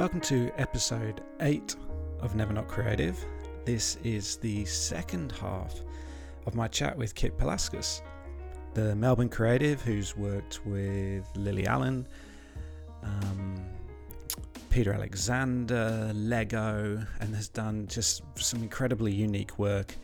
[0.00, 1.76] Welcome to episode 8
[2.20, 3.22] of Never Not Creative.
[3.66, 5.74] This is the second half
[6.46, 8.00] of my chat with Kit Palaskas,
[8.72, 12.08] the Melbourne creative who's worked with Lily Allen,
[13.02, 13.62] um,
[14.70, 19.94] Peter Alexander, Lego, and has done just some incredibly unique work.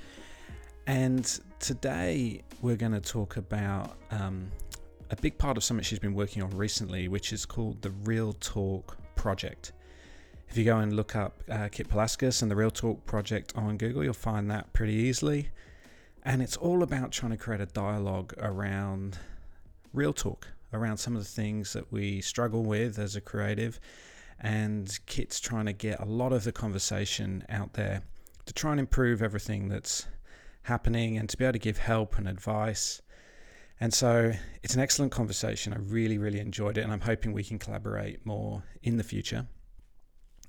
[0.86, 1.24] And
[1.58, 4.50] today we're going to talk about um,
[5.08, 8.34] a big part of something she's been working on recently, which is called the Real
[8.34, 9.72] Talk Project.
[10.48, 13.76] If you go and look up uh, Kit Palaskas and the Real Talk Project on
[13.76, 15.50] Google, you'll find that pretty easily.
[16.24, 19.18] And it's all about trying to create a dialogue around
[19.92, 23.78] real talk, around some of the things that we struggle with as a creative.
[24.40, 28.02] And Kit's trying to get a lot of the conversation out there
[28.46, 30.06] to try and improve everything that's
[30.62, 33.02] happening and to be able to give help and advice.
[33.78, 35.72] And so it's an excellent conversation.
[35.72, 39.46] I really, really enjoyed it, and I'm hoping we can collaborate more in the future.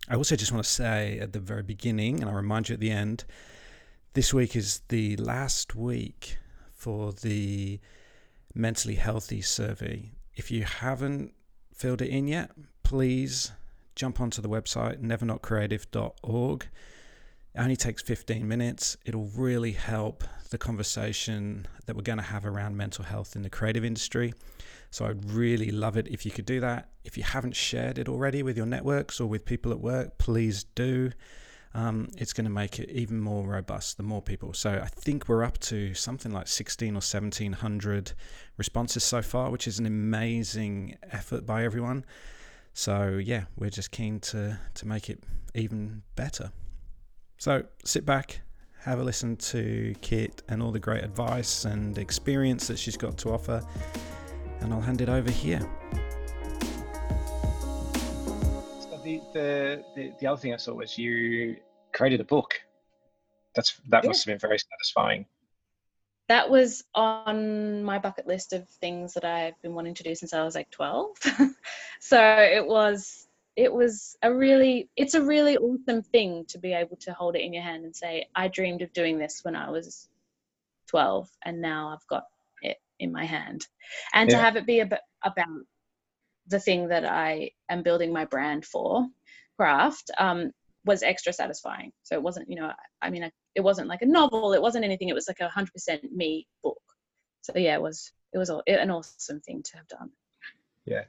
[0.09, 2.79] I also just want to say at the very beginning, and I'll remind you at
[2.79, 3.25] the end,
[4.13, 6.37] this week is the last week
[6.71, 7.79] for the
[8.55, 10.11] mentally healthy survey.
[10.33, 11.33] If you haven't
[11.73, 12.51] filled it in yet,
[12.83, 13.51] please
[13.95, 16.67] jump onto the website nevernotcreative.org.
[17.57, 18.97] It only takes 15 minutes.
[19.03, 23.49] It'll really help the conversation that we're going to have around mental health in the
[23.49, 24.35] creative industry.
[24.91, 26.89] So I'd really love it if you could do that.
[27.03, 30.65] If you haven't shared it already with your networks or with people at work, please
[30.75, 31.09] do.
[31.73, 34.53] Um, it's going to make it even more robust the more people.
[34.53, 38.13] So I think we're up to something like 16 or 1700
[38.57, 42.05] responses so far, which is an amazing effort by everyone.
[42.75, 45.23] So yeah, we're just keen to to make it
[45.55, 46.51] even better.
[47.39, 48.41] So sit back,
[48.81, 53.15] have a listen to Kit and all the great advice and experience that she's got
[53.19, 53.63] to offer
[54.61, 55.59] and I'll hand it over here.
[58.79, 61.57] So the, the, the, the other thing I saw was you
[61.93, 62.59] created a book.
[63.55, 64.07] That's that yeah.
[64.07, 65.27] must have been very satisfying.
[66.29, 70.33] That was on my bucket list of things that I've been wanting to do since
[70.33, 71.17] I was like 12.
[71.99, 73.26] so it was
[73.57, 77.41] it was a really it's a really awesome thing to be able to hold it
[77.41, 80.07] in your hand and say I dreamed of doing this when I was
[80.89, 82.25] 12 and now I've got
[82.61, 83.67] it in my hand
[84.13, 84.37] and yeah.
[84.37, 85.47] to have it be about, about
[86.47, 89.07] the thing that I am building my brand for
[89.57, 90.51] craft um,
[90.85, 91.91] was extra satisfying.
[92.03, 94.53] So it wasn't, you know, I mean, it wasn't like a novel.
[94.53, 95.09] It wasn't anything.
[95.09, 96.81] It was like a hundred percent me book.
[97.41, 100.11] So yeah, it was, it was an awesome thing to have done.
[100.85, 101.03] Yeah.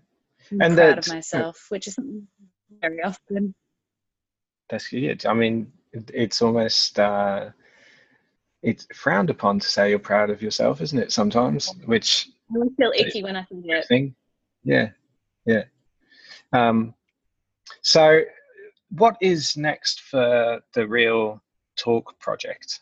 [0.51, 1.97] I'm and proud of myself, which is
[2.81, 3.55] very often.
[4.71, 5.25] That's good.
[5.27, 7.51] I mean, it's almost, uh,
[8.63, 11.13] it's frowned upon to say you're proud of yourself, isn't it?
[11.13, 13.87] Sometimes, which I feel icky when I think it.
[13.87, 14.15] Thing.
[14.65, 14.91] Yeah,
[15.47, 15.65] yeah.
[16.53, 16.95] Um,
[17.83, 18.21] so,
[18.91, 21.43] what is next for the Real
[21.77, 22.81] Talk project?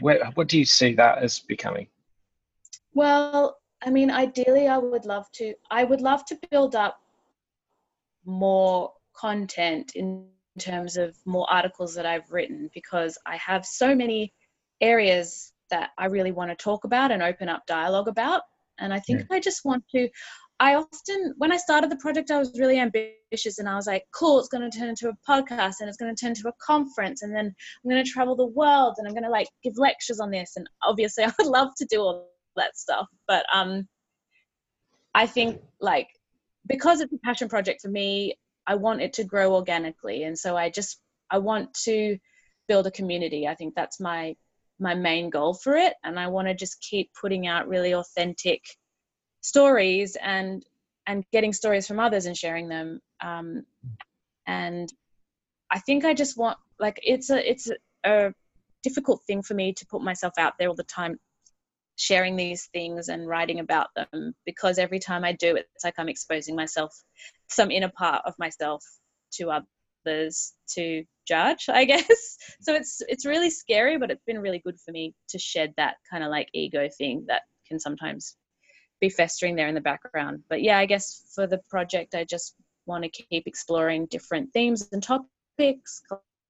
[0.00, 1.88] Where, what do you see that as becoming?
[2.94, 5.54] Well, I mean, ideally, I would love to.
[5.70, 7.00] I would love to build up
[8.24, 10.26] more content in
[10.58, 14.32] terms of more articles that I've written because I have so many
[14.80, 18.42] areas that I really want to talk about and open up dialogue about.
[18.78, 19.36] And I think yeah.
[19.36, 20.08] I just want to.
[20.58, 24.04] I often, when I started the project, I was really ambitious and I was like,
[24.12, 26.52] cool, it's going to turn into a podcast and it's going to turn into a
[26.62, 29.78] conference and then I'm going to travel the world and I'm going to like give
[29.78, 30.52] lectures on this.
[30.56, 32.28] And obviously, I would love to do all
[32.60, 33.06] that stuff.
[33.26, 33.88] But um,
[35.14, 36.08] I think like
[36.66, 38.34] because it's a passion project for me,
[38.66, 40.22] I want it to grow organically.
[40.22, 41.00] And so I just,
[41.30, 42.18] I want to
[42.68, 43.48] build a community.
[43.48, 44.36] I think that's my
[44.80, 48.62] my main goal for it and i want to just keep putting out really authentic
[49.42, 50.64] stories and
[51.06, 53.62] and getting stories from others and sharing them um,
[54.46, 54.92] and
[55.70, 57.76] i think i just want like it's a it's a,
[58.28, 58.32] a
[58.82, 61.18] difficult thing for me to put myself out there all the time
[62.00, 66.08] sharing these things and writing about them because every time i do it's like i'm
[66.08, 66.90] exposing myself
[67.50, 68.82] some inner part of myself
[69.30, 72.38] to others to judge i guess.
[72.62, 75.96] So it's it's really scary but it's been really good for me to shed that
[76.10, 78.34] kind of like ego thing that can sometimes
[78.98, 80.42] be festering there in the background.
[80.48, 82.54] But yeah i guess for the project i just
[82.86, 86.00] want to keep exploring different themes and topics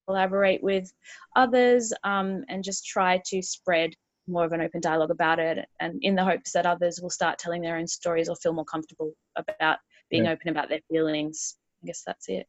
[0.06, 0.93] collaborate with
[1.35, 3.91] others um, and just try to spread
[4.30, 7.38] more of an open dialogue about it and in the hopes that others will start
[7.38, 9.78] telling their own stories or feel more comfortable about
[10.10, 10.32] being yeah.
[10.32, 12.46] open about their feelings i guess that's it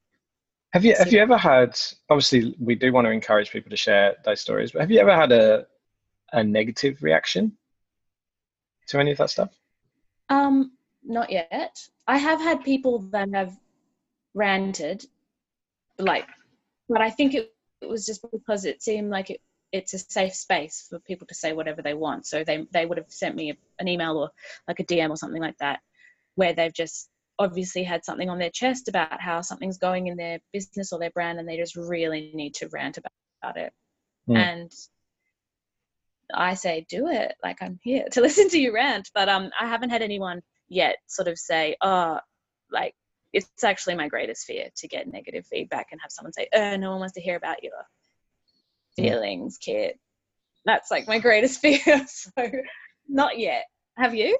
[0.73, 1.77] have you have you ever had?
[2.09, 5.13] Obviously, we do want to encourage people to share those stories, but have you ever
[5.13, 5.65] had a
[6.31, 7.57] a negative reaction
[8.87, 9.49] to any of that stuff?
[10.29, 10.71] Um,
[11.03, 11.77] not yet.
[12.07, 13.57] I have had people that have
[14.33, 15.05] ranted
[15.97, 16.27] like,
[16.87, 19.41] but I think it, it was just because it seemed like it,
[19.71, 22.25] it's a safe space for people to say whatever they want.
[22.25, 24.29] So they they would have sent me an email or
[24.67, 25.79] like a DM or something like that,
[26.35, 27.09] where they've just
[27.39, 31.11] obviously had something on their chest about how something's going in their business or their
[31.11, 33.73] brand, and they just really need to rant about it.
[34.29, 34.37] Mm.
[34.37, 34.71] And
[36.33, 37.35] I say, do it.
[37.43, 39.09] Like I'm here to listen to you rant.
[39.13, 42.19] But um, I haven't had anyone yet sort of say, oh,
[42.71, 42.95] like
[43.33, 46.91] it's actually my greatest fear to get negative feedback and have someone say, oh, no
[46.91, 47.73] one wants to hear about your
[49.01, 49.99] feelings, Kit.
[50.65, 52.05] That's like my greatest fear.
[52.07, 52.49] so
[53.07, 53.65] not yet.
[53.97, 54.37] Have you?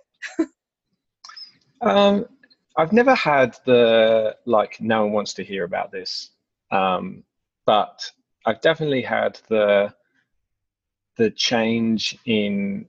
[1.82, 2.26] um,
[2.78, 6.32] I've never had the like no one wants to hear about this.
[6.72, 7.24] Um,
[7.66, 8.10] but
[8.46, 9.94] I've definitely had the
[11.18, 12.88] the change in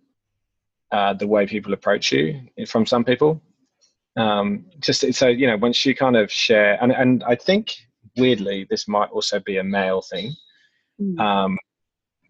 [0.91, 3.43] uh, the way people approach you from some people.
[4.17, 7.75] Um, just so you know, once you kind of share, and and I think
[8.17, 10.33] weirdly this might also be a male thing,
[11.03, 11.21] mm.
[11.21, 11.59] um,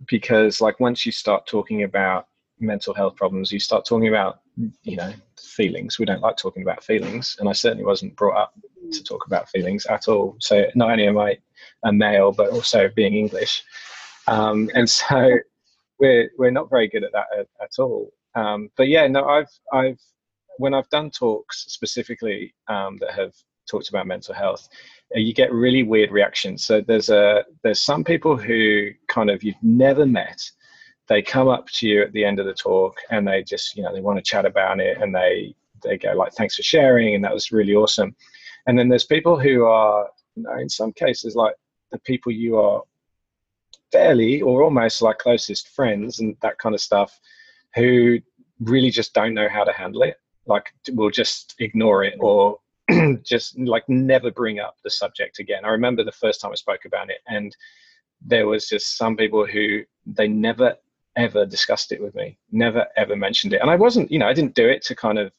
[0.07, 2.27] because like once you start talking about
[2.59, 4.41] mental health problems, you start talking about
[4.83, 5.99] you know feelings.
[5.99, 8.55] We don't like talking about feelings, and I certainly wasn't brought up
[8.93, 10.37] to talk about feelings at all.
[10.41, 11.39] So not only am I
[11.85, 13.65] a male, but also being English,
[14.27, 15.39] um, and so
[15.99, 18.13] we're we're not very good at that at, at all.
[18.35, 20.01] Um, but yeah, no, I've I've
[20.59, 23.33] when I've done talks specifically um, that have
[23.73, 24.69] talked about mental health,
[25.15, 26.65] uh, you get really weird reactions.
[26.65, 30.41] So there's a there's some people who kind of you've never met.
[31.09, 33.83] They come up to you at the end of the talk and they just you
[33.83, 37.15] know they want to chat about it and they they go like thanks for sharing
[37.15, 38.15] and that was really awesome.
[38.67, 41.55] And then there's people who are you know in some cases like
[41.91, 42.83] the people you are
[43.91, 47.19] fairly or almost like closest friends and that kind of stuff
[47.75, 48.19] who
[48.61, 50.17] really just don't know how to handle it
[50.47, 52.59] like will just ignore it or
[53.25, 55.65] just like never bring up the subject again.
[55.65, 57.55] I remember the first time i spoke about it and
[58.25, 60.77] there was just some people who they never
[61.17, 63.61] ever discussed it with me never ever mentioned it.
[63.61, 65.33] And i wasn't you know i didn't do it to kind of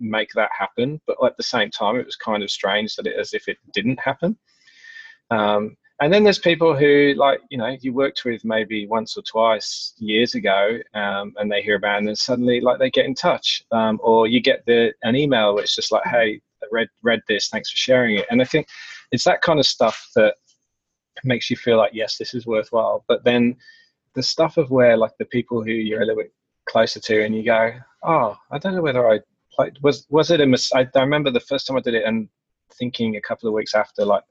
[0.00, 3.16] make that happen but at the same time it was kind of strange that it
[3.18, 4.36] as if it didn't happen.
[5.30, 9.22] Um, and then there's people who like you know you worked with maybe once or
[9.22, 13.06] twice years ago um, and they hear about it and then suddenly like they get
[13.06, 17.20] in touch um, or you get the an email which just like hey read read
[17.28, 18.66] this thanks for sharing it and i think
[19.10, 20.34] it's that kind of stuff that
[21.24, 23.56] makes you feel like yes this is worthwhile but then
[24.14, 26.32] the stuff of where like the people who you're a little bit
[26.66, 27.72] closer to and you go
[28.02, 29.18] oh i don't know whether i
[29.58, 32.04] like was was it a mis- I, I remember the first time i did it
[32.04, 32.28] and
[32.74, 34.24] thinking a couple of weeks after like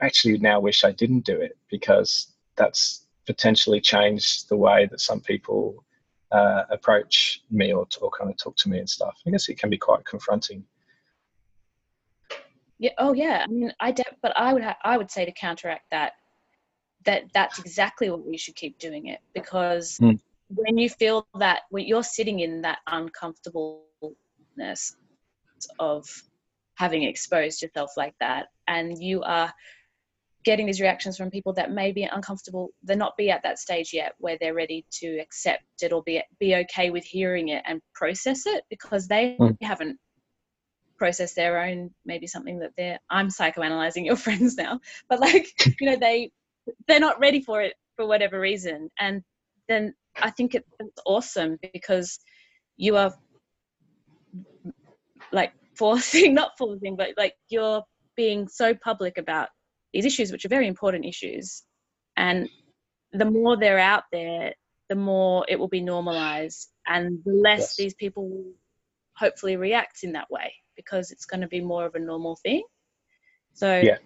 [0.00, 5.20] actually now wish I didn't do it because that's potentially changed the way that some
[5.20, 5.84] people
[6.32, 9.16] uh, approach me or, or kind of talk to me and stuff.
[9.26, 10.64] I guess it can be quite confronting.
[12.82, 12.90] Yeah.
[12.98, 13.44] Oh, yeah.
[13.44, 16.14] I mean, I de- but I would ha- I would say to counteract that
[17.04, 20.18] that that's exactly what we should keep doing it because mm.
[20.48, 24.96] when you feel that when you're sitting in that uncomfortableness
[25.78, 26.08] of
[26.74, 29.52] having exposed yourself like that and you are
[30.44, 33.92] getting these reactions from people that may be uncomfortable they're not be at that stage
[33.92, 37.80] yet where they're ready to accept it or be be okay with hearing it and
[37.94, 39.56] process it because they mm.
[39.62, 39.96] haven't
[41.02, 44.78] processed their own maybe something that they're i'm psychoanalyzing your friends now
[45.08, 45.48] but like
[45.80, 46.30] you know they
[46.86, 49.22] they're not ready for it for whatever reason and
[49.68, 50.68] then i think it's
[51.04, 52.20] awesome because
[52.76, 53.12] you are
[55.32, 57.82] like forcing not forcing but like you're
[58.16, 59.48] being so public about
[59.92, 61.62] these issues, which are very important issues.
[62.16, 62.48] And
[63.12, 64.54] the more they're out there,
[64.88, 67.76] the more it will be normalized and the less yes.
[67.76, 68.52] these people will
[69.16, 70.52] hopefully react in that way
[70.84, 72.62] because it's going to be more of a normal thing.
[73.54, 73.98] So, yeah,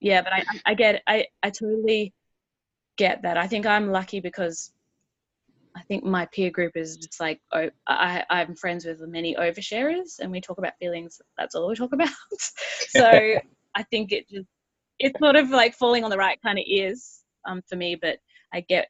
[0.00, 2.12] yeah but I, I get, I, I totally
[2.96, 3.38] get that.
[3.38, 4.72] I think I'm lucky because
[5.78, 10.18] I think my peer group is just like oh, I, I'm friends with many oversharers,
[10.18, 11.20] and we talk about feelings.
[11.36, 12.08] That's all we talk about.
[12.88, 13.08] so
[13.74, 14.48] I think it just
[14.98, 18.18] it's sort of like falling on the right kind of ears um, for me, but
[18.52, 18.88] I get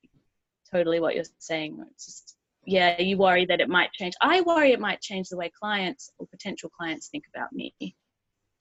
[0.73, 1.85] totally what you're saying.
[1.90, 2.37] It's just,
[2.68, 4.12] yeah, you worry that it might change.
[4.20, 7.75] I worry it might change the way clients or potential clients think about me.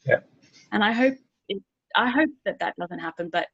[0.05, 0.19] Yeah.
[0.71, 1.15] And I hope
[1.49, 1.61] it,
[1.93, 3.29] I hope that that doesn't happen.
[3.29, 3.47] But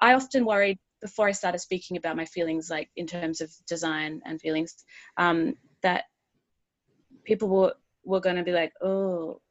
[0.00, 4.22] I often worried before I started speaking about my feelings, like in terms of design
[4.24, 4.74] and feelings,
[5.18, 6.04] um, that
[7.24, 9.42] people were were going to be like, oh,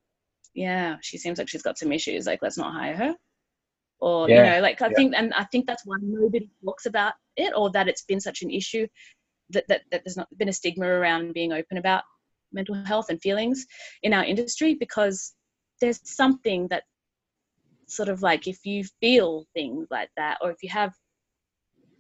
[0.56, 2.26] yeah, she seems like she's got some issues.
[2.26, 3.16] Like, let's not hire her
[4.00, 4.36] or yeah.
[4.36, 4.94] you know like i yeah.
[4.96, 8.42] think and i think that's why nobody talks about it or that it's been such
[8.42, 8.86] an issue
[9.52, 12.04] that, that, that there's not been a stigma around being open about
[12.52, 13.66] mental health and feelings
[14.04, 15.34] in our industry because
[15.82, 16.84] there's something that
[17.88, 20.94] sort of like if you feel things like that or if you have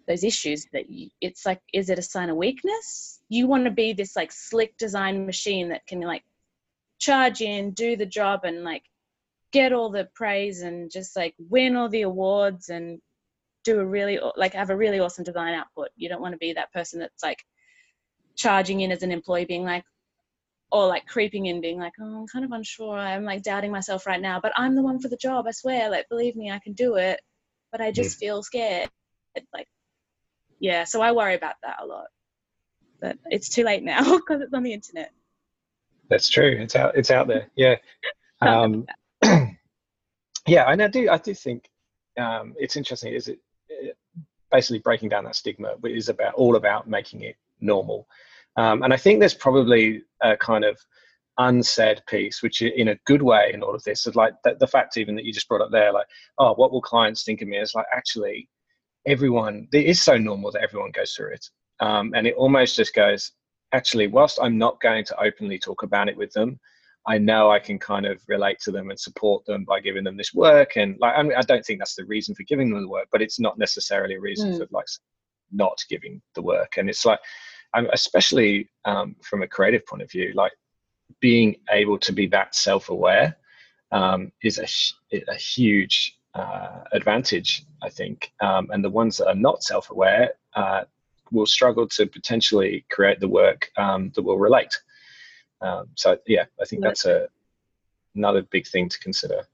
[0.07, 3.19] those issues that you, it's like is it a sign of weakness?
[3.29, 6.23] You want to be this like slick design machine that can like
[6.99, 8.83] charge in do the job and like
[9.51, 12.99] get all the praise and just like win all the awards and
[13.67, 15.89] do a really like have a really awesome design output.
[15.97, 17.43] You don't want to be that person that's like
[18.35, 19.83] charging in as an employee being like
[20.71, 22.97] or like creeping in being like oh i'm kind of unsure.
[22.97, 25.89] I'm like doubting myself right now but i'm the one for the job i swear.
[25.89, 27.19] Like believe me i can do it
[27.71, 28.89] but i just feel scared.
[29.53, 29.67] Like
[30.59, 32.07] yeah so i worry about that a lot.
[33.01, 35.11] But it's too late now because it's on the internet.
[36.09, 36.57] That's true.
[36.59, 37.49] It's out it's out there.
[37.55, 37.75] Yeah.
[38.39, 38.85] Um
[40.47, 41.67] yeah and i do i do think
[42.19, 43.39] um it's interesting is it, it
[44.51, 48.07] basically breaking down that stigma is about all about making it normal
[48.57, 50.77] um, and i think there's probably a kind of
[51.37, 54.67] unsaid piece, which in a good way in all of this is like the, the
[54.67, 56.07] fact even that you just brought up there, like,
[56.37, 57.57] oh, what will clients think of me?
[57.57, 58.49] Is like actually
[59.05, 61.45] everyone, it is so normal that everyone goes through it.
[61.79, 63.31] Um, and it almost just goes,
[63.71, 66.59] actually, whilst I'm not going to openly talk about it with them,
[67.07, 70.17] I know I can kind of relate to them and support them by giving them
[70.17, 70.75] this work.
[70.75, 73.07] And like, I, mean, I don't think that's the reason for giving them the work,
[73.11, 74.57] but it's not necessarily a reason mm.
[74.57, 74.87] for like
[75.51, 76.75] not giving the work.
[76.77, 77.19] And it's like,
[77.93, 80.51] especially um, from a creative point of view, like
[81.21, 83.37] being able to be that self-aware
[83.93, 88.31] um, is a, a huge uh, advantage, I think.
[88.41, 90.83] Um, and the ones that are not self-aware uh,
[91.31, 94.73] will struggle to potentially create the work um, that will relate.
[95.61, 97.27] Um, so yeah, I think that's a
[98.15, 99.47] another big thing to consider.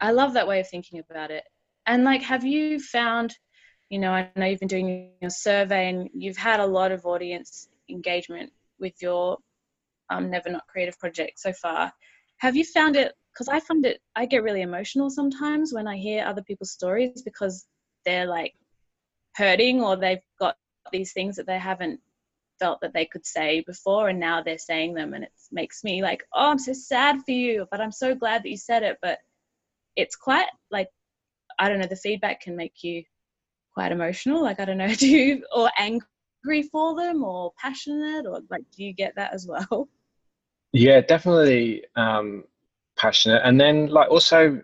[0.00, 1.44] I love that way of thinking about it.
[1.86, 3.36] And like, have you found?
[3.90, 7.04] You know, I know you've been doing your survey and you've had a lot of
[7.06, 9.38] audience engagement with your
[10.10, 11.92] um, Never Not Creative project so far.
[12.38, 13.12] Have you found it?
[13.32, 17.22] Because I find it, I get really emotional sometimes when I hear other people's stories
[17.22, 17.66] because
[18.04, 18.54] they're like
[19.34, 20.56] hurting or they've got
[20.92, 22.00] these things that they haven't
[22.58, 26.02] felt that they could say before and now they're saying them and it makes me
[26.02, 28.98] like oh i'm so sad for you but i'm so glad that you said it.
[29.02, 29.18] But
[29.96, 30.88] it's quite like
[31.58, 33.02] i don't know the feedback can make you
[33.72, 38.40] quite emotional like i don't know do you or angry for them or passionate or
[38.50, 39.88] like do you get that as well?
[40.72, 42.44] Yeah definitely um
[42.96, 44.60] passionate and then like also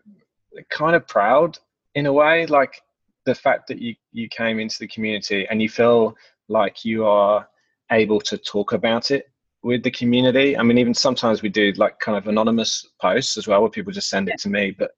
[0.70, 1.58] kind of proud
[1.94, 2.82] in a way like
[3.26, 6.16] the fact that you you came into the community and you feel
[6.48, 7.48] like you are
[7.92, 9.30] able to talk about it
[9.62, 13.46] with the community i mean even sometimes we do like kind of anonymous posts as
[13.46, 14.92] well where people just send it to me but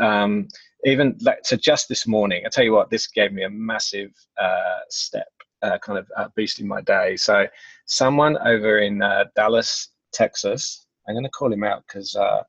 [0.00, 0.48] um
[0.84, 4.10] even like so just this morning i tell you what this gave me a massive
[4.40, 5.28] uh step
[5.62, 7.16] uh, kind of uh, boosting my day.
[7.16, 7.46] So,
[7.86, 12.42] someone over in uh, Dallas, Texas, I'm going to call him out because uh,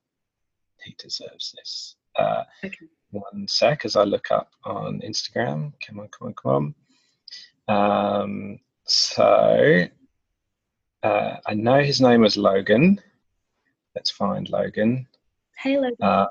[0.84, 1.96] he deserves this.
[2.18, 2.88] Uh, okay.
[3.12, 5.74] One sec as I look up on Instagram.
[5.86, 6.76] Come on, come on, come
[7.68, 8.22] on.
[8.22, 9.86] Um, so,
[11.04, 13.02] uh, I know his name was Logan.
[13.96, 15.08] Let's find Logan.
[15.58, 16.28] Hey, Logan.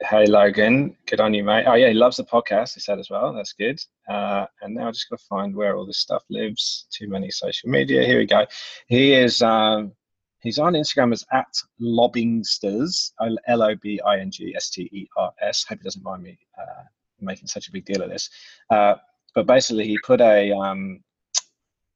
[0.00, 1.64] Hey Logan, good on you, mate.
[1.66, 2.74] Oh yeah, he loves the podcast.
[2.74, 3.32] He said as well.
[3.32, 3.80] That's good.
[4.08, 6.86] Uh, and now I just got to find where all this stuff lives.
[6.92, 8.04] Too many social media.
[8.04, 8.46] Here we go.
[8.86, 9.42] He is.
[9.42, 9.92] Um,
[10.40, 13.10] he's on Instagram as at Lobingsters.
[13.48, 15.64] L O B I N G S T E R S.
[15.68, 16.84] Hope he doesn't mind me uh,
[17.20, 18.30] making such a big deal of this.
[18.70, 18.94] Uh,
[19.34, 21.00] but basically, he put a um,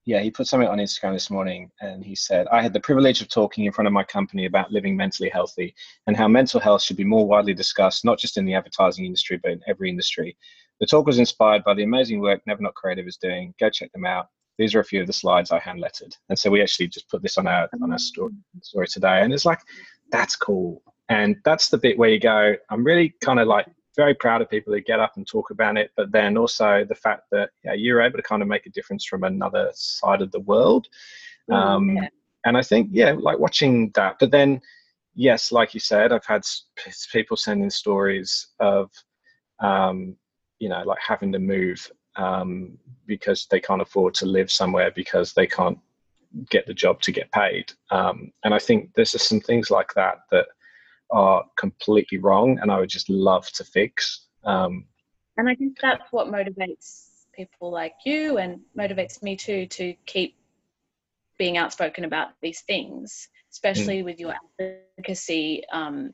[0.04, 3.20] yeah, he put something on Instagram this morning and he said, I had the privilege
[3.20, 5.74] of talking in front of my company about living mentally healthy
[6.06, 9.38] and how mental health should be more widely discussed, not just in the advertising industry,
[9.40, 10.36] but in every industry.
[10.80, 13.54] The talk was inspired by the amazing work Never Not Creative is doing.
[13.60, 14.26] Go check them out.
[14.58, 16.16] These are a few of the slides I hand lettered.
[16.28, 18.32] And so we actually just put this on our on our story,
[18.62, 19.20] story today.
[19.22, 19.60] And it's like,
[20.10, 20.82] that's cool.
[21.08, 24.50] And that's the bit where you go, I'm really kind of like very proud of
[24.50, 27.74] people who get up and talk about it, but then also the fact that yeah,
[27.74, 30.88] you're able to kind of make a difference from another side of the world.
[31.50, 32.08] Mm, um, yeah.
[32.44, 34.16] And I think, yeah, like watching that.
[34.18, 34.60] But then,
[35.14, 36.42] yes, like you said, I've had
[37.12, 38.90] people sending stories of,
[39.60, 40.16] um,
[40.58, 45.32] you know, like having to move um, because they can't afford to live somewhere because
[45.32, 45.78] they can't
[46.50, 47.72] get the job to get paid.
[47.90, 50.46] Um, and I think there's just some things like that that
[51.12, 54.26] are completely wrong and I would just love to fix.
[54.44, 54.86] Um,
[55.36, 60.36] and I think that's what motivates people like you and motivates me too to keep
[61.38, 64.04] being outspoken about these things, especially mm.
[64.04, 66.12] with your advocacy um,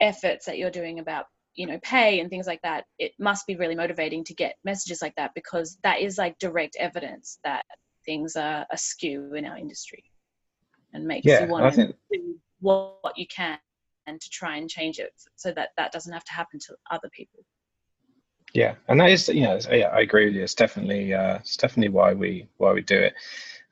[0.00, 3.56] efforts that you're doing about you know pay and things like that it must be
[3.56, 7.64] really motivating to get messages like that because that is like direct evidence that
[8.06, 10.02] things are askew in our industry
[10.94, 11.94] and makes yeah, you want to
[12.62, 13.58] what you can
[14.06, 17.08] and to try and change it so that that doesn't have to happen to other
[17.14, 17.44] people.
[18.54, 20.42] Yeah, and that is, you know, yeah, I agree with you.
[20.42, 23.14] It's definitely, uh, it's definitely why we why we do it.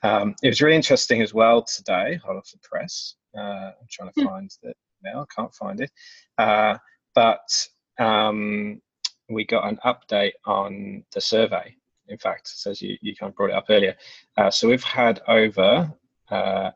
[0.03, 2.19] Um, it was really interesting as well today.
[2.25, 3.15] Hold off the press.
[3.37, 4.27] Uh, I'm trying to hmm.
[4.27, 5.23] find it now.
[5.23, 5.91] I can't find it.
[6.39, 6.79] Uh,
[7.15, 7.67] but
[7.99, 8.81] um,
[9.29, 11.75] we got an update on the survey.
[12.09, 13.95] In fact, says you, you kind of brought it up earlier.
[14.37, 15.93] Uh, so we've had over,
[16.31, 16.71] uh,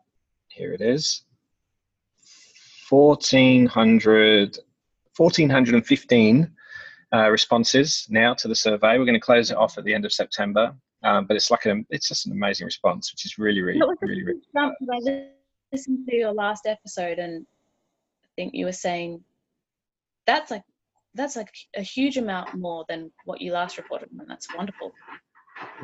[0.48, 1.22] here it is,
[2.88, 4.58] 1,400,
[5.16, 6.50] 1,415
[7.12, 8.98] uh, responses now to the survey.
[8.98, 10.74] We're going to close it off at the end of September.
[11.04, 14.24] Um, but it's like a, it's just an amazing response, which is really, really, really,
[14.24, 14.40] really.
[14.56, 14.70] I
[15.70, 17.46] listened to your last episode, and
[18.24, 19.22] I think you were saying
[20.26, 20.62] that's like
[21.14, 24.92] that's like a huge amount more than what you last reported, and that's wonderful.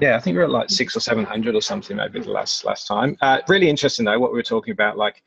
[0.01, 2.31] Yeah, I think we are at like six or seven hundred or something maybe the
[2.31, 3.17] last last time.
[3.21, 4.97] Uh, really interesting though what we were talking about.
[4.97, 5.23] Like,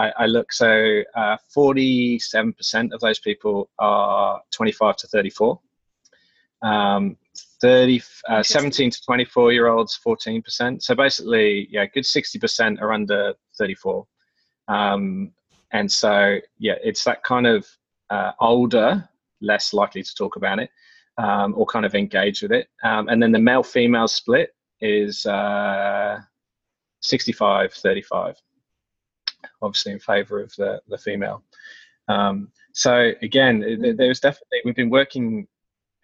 [0.00, 5.60] I, I look so uh, forty-seven percent of those people are twenty-five to thirty-four.
[6.62, 7.16] Um,
[7.62, 10.82] 30, uh, 17 to 24 year olds, 14%.
[10.82, 14.06] So basically, yeah, good 60% are under 34.
[14.68, 15.32] Um,
[15.72, 17.66] and so, yeah, it's that kind of
[18.10, 19.08] uh, older,
[19.40, 20.70] less likely to talk about it
[21.18, 22.68] um, or kind of engage with it.
[22.82, 26.18] Um, and then the male female split is uh,
[27.02, 28.36] 65 35,
[29.62, 31.42] obviously in favor of the, the female.
[32.08, 35.46] Um, so again, there's definitely, we've been working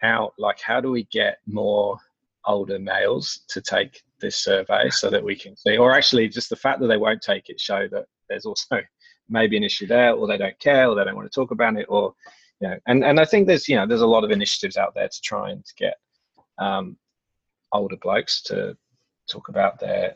[0.03, 1.97] out like how do we get more
[2.45, 6.55] older males to take this survey so that we can see or actually just the
[6.55, 8.81] fact that they won't take it show that there's also
[9.29, 11.75] maybe an issue there or they don't care or they don't want to talk about
[11.75, 12.13] it or
[12.61, 14.95] you know and, and i think there's you know there's a lot of initiatives out
[14.95, 15.95] there to try and get
[16.59, 16.97] um,
[17.73, 18.75] older blokes to
[19.29, 20.15] talk about their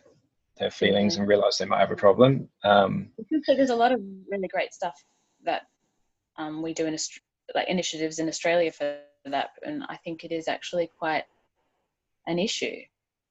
[0.62, 3.10] their feelings and realize they might have a problem um,
[3.48, 4.00] there's a lot of
[4.32, 4.96] really great stuff
[5.44, 5.64] that
[6.38, 6.98] um, we do in
[7.54, 11.24] like initiatives in australia for that, and I think it is actually quite
[12.28, 12.76] an issue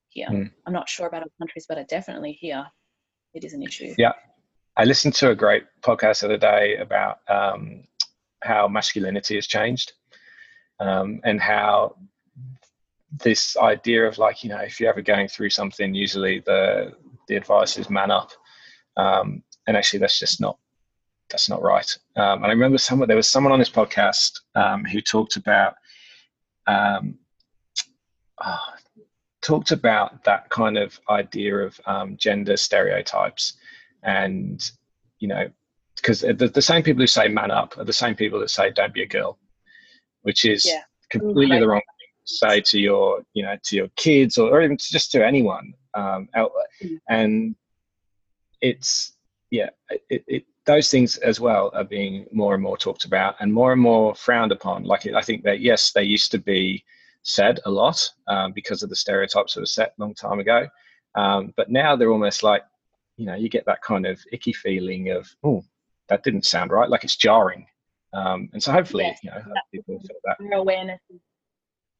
[0.09, 0.29] here.
[0.29, 0.51] Mm.
[0.67, 2.65] I'm not sure about other countries, but definitely here
[3.35, 3.95] it is an issue.
[3.99, 4.13] Yeah,
[4.77, 7.85] I listened to a great podcast the other day about um,
[8.43, 9.93] how masculinity has changed,
[10.81, 11.97] um, and how
[13.25, 16.93] this idea of like you know if you're ever going through something, usually the
[17.31, 18.33] the advice is man up,
[18.97, 20.59] um, and actually that's just not
[21.31, 21.89] that's not right.
[22.17, 25.75] Um, and I remember someone there was someone on this podcast um, who talked about
[26.67, 27.19] um,
[28.45, 28.59] oh,
[29.43, 33.55] talked about that kind of idea of um, gender stereotypes,
[34.03, 34.71] and
[35.21, 35.49] you know,
[35.97, 38.71] because the, the same people who say man up are the same people that say
[38.73, 39.39] don't be a girl,
[40.23, 40.83] which is yeah.
[41.11, 44.63] completely the wrong thing to say to your you know to your kids or, or
[44.63, 46.99] even to just to anyone um, out, mm.
[47.09, 47.55] and
[48.61, 49.13] it's
[49.51, 49.71] yeah
[50.11, 53.73] it, it those things as well are being more and more talked about and more
[53.73, 54.85] and more frowned upon.
[54.85, 56.85] Like I think that yes, they used to be
[57.23, 60.67] said a lot um, because of the stereotypes that were set a long time ago,
[61.15, 62.63] um, but now they're almost like
[63.17, 65.63] you know you get that kind of icky feeling of oh
[66.09, 67.67] that didn't sound right, like it's jarring.
[68.13, 71.01] Um, and so hopefully yes, you know people feel that awareness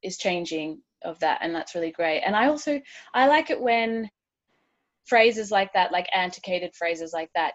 [0.03, 2.21] is changing of that, and that's really great.
[2.21, 2.81] And I also
[3.15, 4.09] I like it when
[5.07, 7.53] phrases like that, like antiquated phrases like that,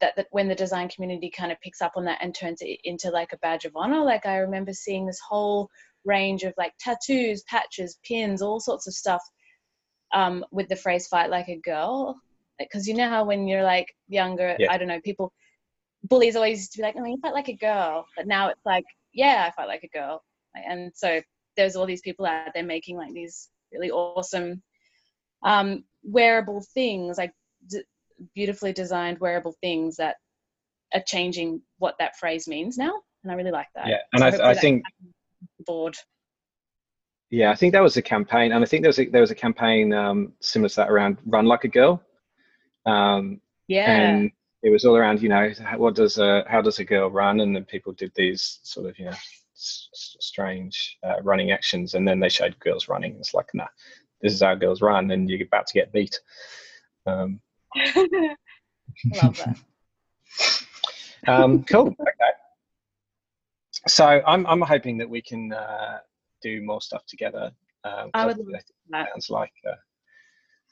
[0.00, 2.78] that, that when the design community kind of picks up on that and turns it
[2.84, 5.68] into like a badge of honor like i remember seeing this whole
[6.04, 9.22] range of like tattoos patches pins all sorts of stuff
[10.14, 12.18] um, with the phrase fight like a girl
[12.58, 14.72] because you know how when you're like younger yeah.
[14.72, 15.32] i don't know people
[16.04, 18.64] bullies always used to be like oh you fight like a girl but now it's
[18.64, 20.22] like yeah i fight like a girl
[20.66, 21.20] and so
[21.58, 24.62] there's all these people out there making like these really awesome
[25.42, 27.32] um, wearable things like
[27.68, 27.82] d-
[28.34, 30.16] beautifully designed wearable things that
[30.94, 33.88] are changing what that phrase means now and i really like that.
[33.88, 34.82] Yeah and so I, I think
[35.66, 35.94] board
[37.30, 39.30] yeah i think that was a campaign and i think there was a, there was
[39.30, 42.02] a campaign um, similar to that around run like a girl
[42.86, 43.90] um, yeah.
[43.90, 44.30] and
[44.62, 47.40] it was all around you know what does a how does a girl run?
[47.40, 49.16] And then people did these sort of you know
[49.58, 53.66] strange uh, running actions and then they showed girls running it's like nah
[54.22, 56.20] this is how girls run and you're about to get beat
[57.06, 57.40] um,
[59.22, 59.56] Love that.
[61.28, 61.88] um, cool.
[61.88, 62.32] Okay.
[63.86, 65.98] So I'm I'm hoping that we can uh,
[66.42, 67.50] do more stuff together.
[67.84, 68.38] Um, I would.
[68.90, 69.76] Sounds like uh,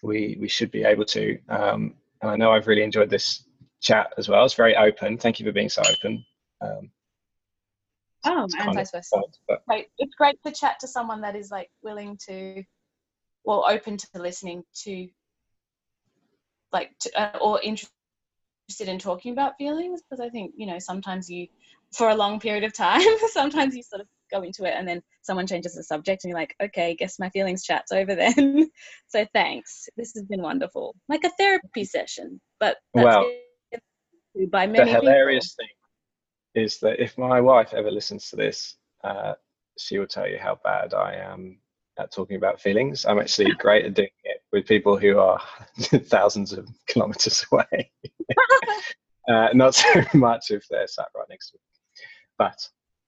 [0.02, 1.38] we we should be able to.
[1.48, 3.44] Um, and I know I've really enjoyed this
[3.80, 4.44] chat as well.
[4.44, 5.18] It's very open.
[5.18, 6.24] Thank you for being so open.
[6.60, 6.90] Um,
[8.26, 9.20] oh, and vice versa.
[9.68, 9.86] Right.
[9.98, 12.62] It's great to chat to someone that is like willing to,
[13.44, 15.08] well, open to listening to
[16.72, 17.90] like to, uh, or interested
[18.80, 21.46] in talking about feelings because I think, you know, sometimes you,
[21.92, 25.02] for a long period of time, sometimes you sort of go into it and then
[25.22, 28.68] someone changes the subject and you're like, okay, guess my feelings chat's over then.
[29.06, 29.88] so thanks.
[29.96, 30.96] This has been wonderful.
[31.08, 33.30] Like a therapy session, but well,
[34.50, 35.66] by many the hilarious people.
[35.66, 35.75] thing
[36.56, 39.34] is that if my wife ever listens to this, uh,
[39.78, 41.58] she will tell you how bad I am
[41.98, 43.04] at talking about feelings.
[43.04, 45.40] I'm actually great at doing it with people who are
[45.80, 47.90] thousands of kilometers away.
[49.28, 51.60] uh, not so much if they're sat right next to me.
[52.38, 52.56] But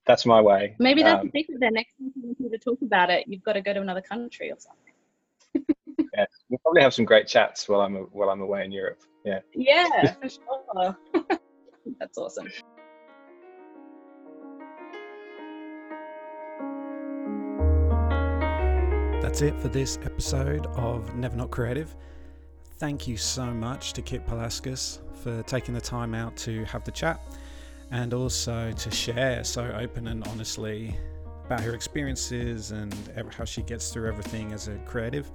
[0.06, 0.74] that's my way.
[0.78, 1.74] Maybe that's um, the secret then.
[1.74, 4.50] Next time you want to talk about it, you've got to go to another country
[4.50, 5.74] or something.
[6.14, 9.00] yeah, we'll probably have some great chats while I'm while I'm away in Europe.
[9.24, 9.40] Yeah.
[9.54, 10.96] Yeah, for sure.
[11.98, 12.48] that's awesome.
[19.38, 21.94] That's it for this episode of Never Not Creative.
[22.78, 26.90] Thank you so much to Kit Palaskas for taking the time out to have the
[26.90, 27.20] chat
[27.92, 30.98] and also to share so open and honestly
[31.46, 32.92] about her experiences and
[33.32, 35.30] how she gets through everything as a creative.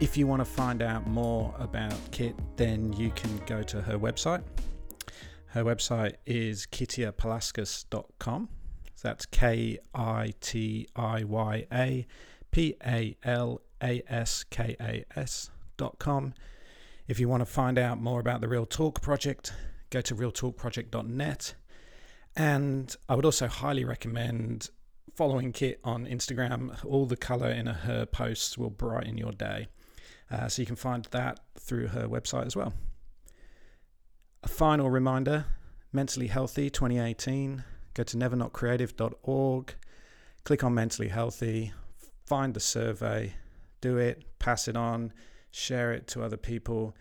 [0.00, 3.98] If you want to find out more about Kit, then you can go to her
[3.98, 4.42] website.
[5.48, 8.48] Her website is kitiyapalaskas.com.
[8.94, 12.06] So that's K I T I Y A
[12.54, 15.04] P A L A S K A
[15.98, 16.34] com.
[17.08, 19.52] If you want to find out more about the Real Talk Project,
[19.90, 21.54] go to realtalkproject.net.
[22.36, 24.70] And I would also highly recommend
[25.16, 26.78] following Kit on Instagram.
[26.84, 29.66] All the color in her posts will brighten your day.
[30.30, 32.72] Uh, so you can find that through her website as well.
[34.44, 35.46] A final reminder
[35.92, 37.64] Mentally Healthy 2018.
[37.94, 39.74] Go to nevernotcreative.org,
[40.44, 41.72] click on Mentally Healthy,
[42.26, 43.34] find the survey,
[43.80, 45.12] do it, pass it on,
[45.50, 46.94] share it to other people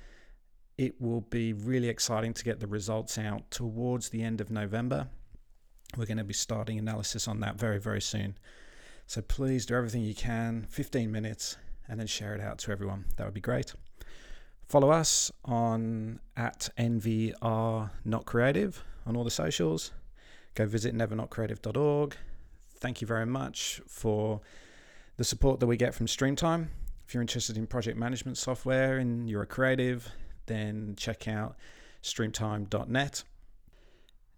[0.78, 5.08] it will be really exciting to get the results out towards the end of November.
[5.96, 8.38] We're going to be starting analysis on that very, very soon.
[9.06, 11.58] So please do everything you can, 15 minutes,
[11.88, 13.06] and then share it out to everyone.
[13.18, 13.74] That would be great.
[14.68, 19.92] Follow us on at NVR Not Creative on all the socials.
[20.56, 22.16] Go visit nevernotcreative.org.
[22.80, 24.42] Thank you very much for
[25.18, 26.68] the support that we get from Streamtime.
[27.08, 30.10] If you're interested in project management software and you're a creative,
[30.48, 31.56] then check out
[32.02, 33.24] streamtime.net.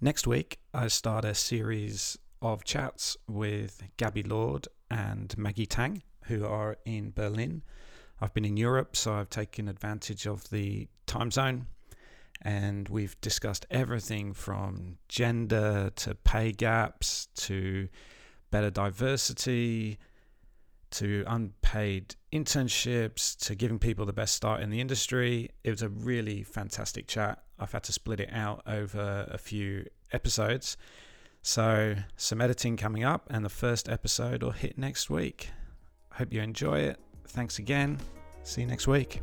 [0.01, 6.45] Next week, I start a series of chats with Gabby Lord and Maggie Tang, who
[6.45, 7.63] are in Berlin.
[8.19, 11.67] I've been in Europe, so I've taken advantage of the time zone.
[12.41, 17.87] And we've discussed everything from gender to pay gaps to
[18.51, 19.97] better diversity
[20.91, 25.49] to unpaid internships to giving people the best start in the industry.
[25.63, 27.43] It was a really fantastic chat.
[27.59, 30.77] I've had to split it out over a few episodes.
[31.41, 35.49] So, some editing coming up, and the first episode will hit next week.
[36.13, 36.99] Hope you enjoy it.
[37.27, 37.99] Thanks again.
[38.43, 39.21] See you next week.